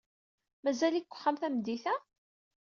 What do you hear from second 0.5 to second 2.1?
Mazal-ik deg uxxam tameddit-a?